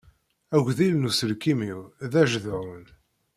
Agdil 0.55 0.93
n 0.97 1.07
uselkim-iw 1.09 1.81
d 2.11 2.13
ajedɛun. 2.21 2.85